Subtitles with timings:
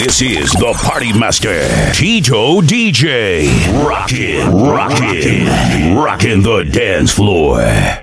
[0.00, 1.60] This is the Party Master,
[1.92, 3.50] Tito DJ.
[3.86, 7.99] Rockin', rockin', rockin' the dance floor.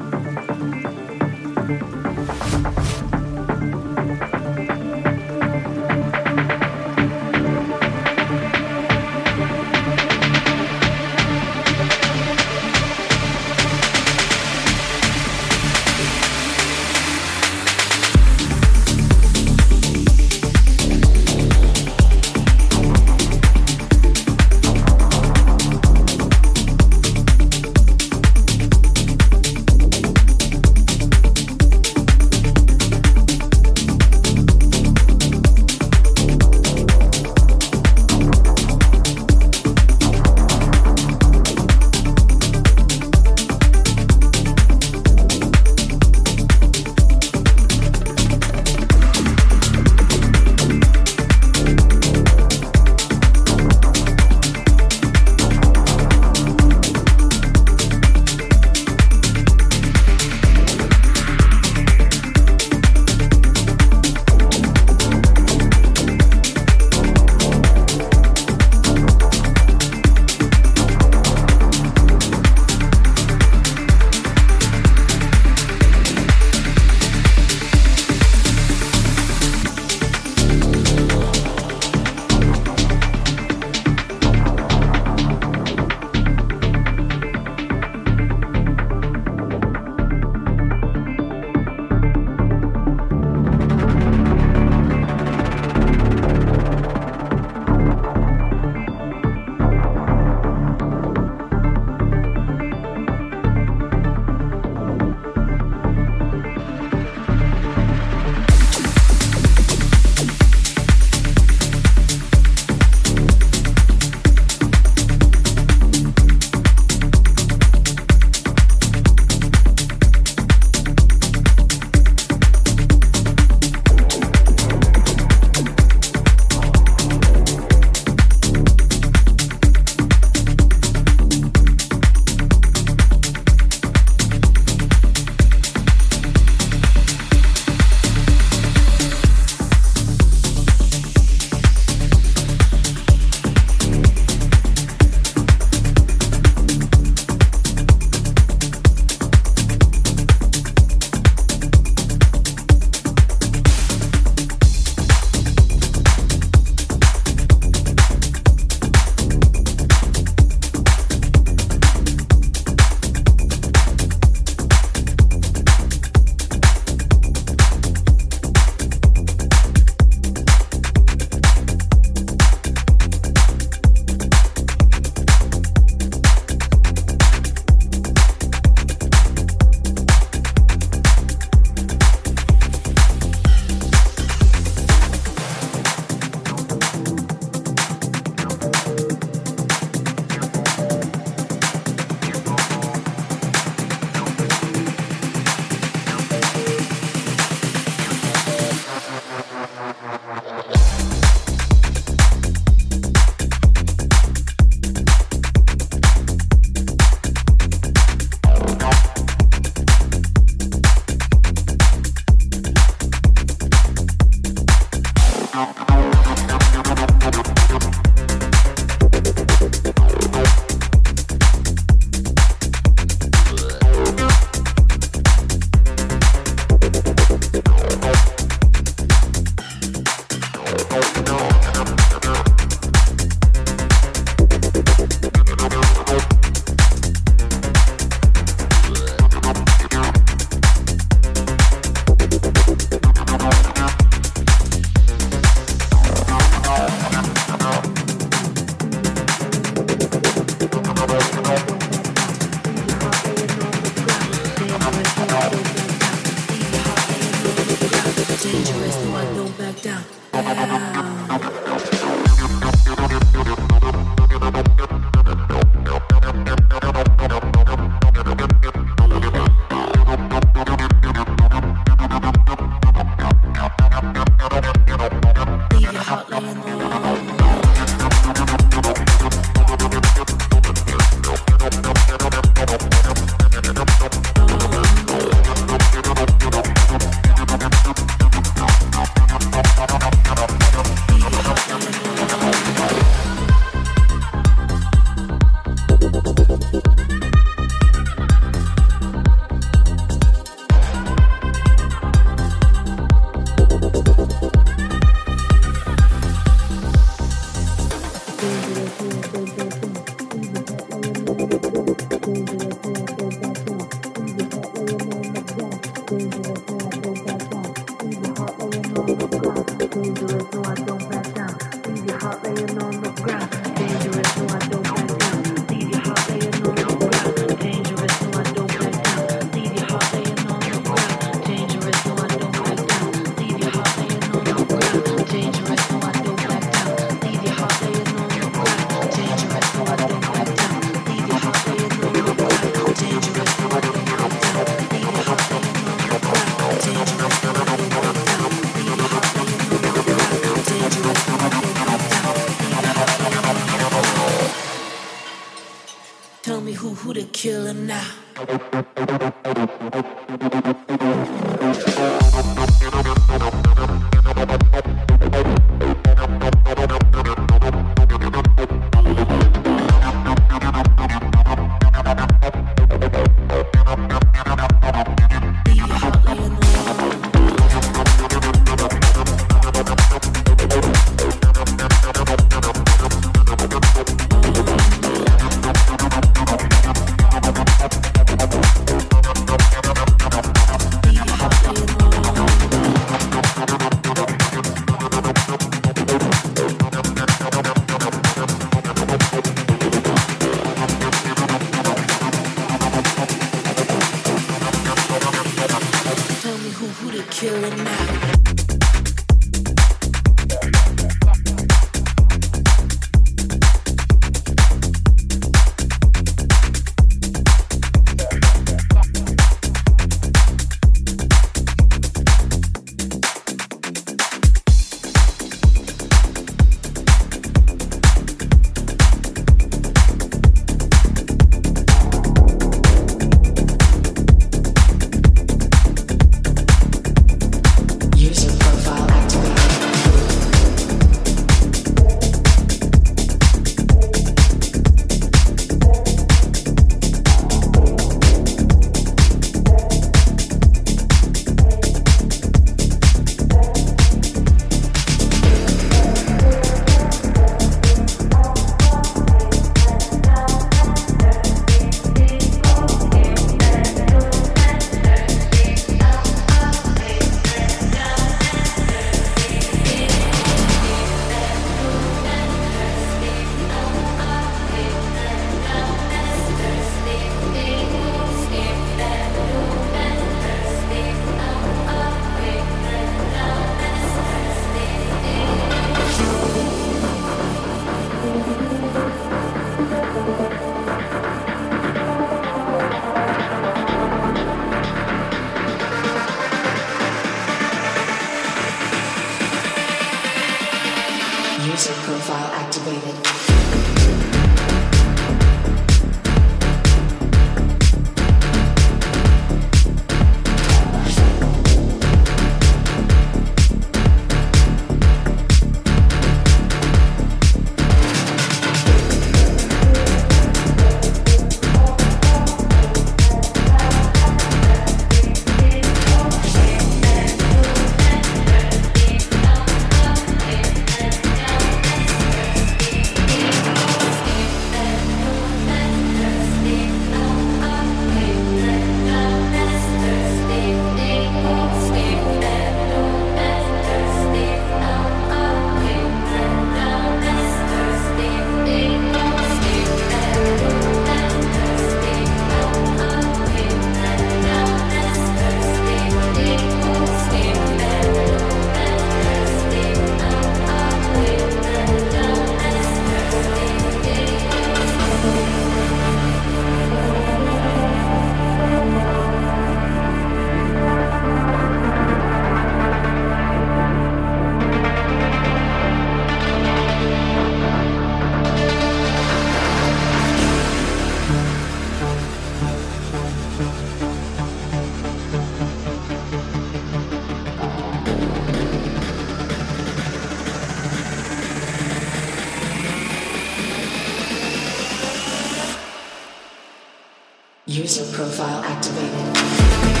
[597.67, 600.00] User profile activated.